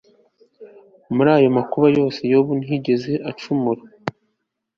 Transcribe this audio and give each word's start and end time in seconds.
muri 1.15 1.29
ayo 1.37 1.49
makuba 1.57 1.87
yose, 1.97 2.19
yobu 2.33 2.51
ntiyigeze 2.59 3.13
acumura 3.29 3.81